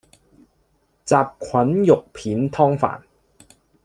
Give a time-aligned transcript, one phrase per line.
[1.05, 3.01] 什菌肉片湯飯